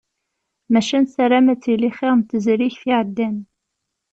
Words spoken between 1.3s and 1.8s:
ad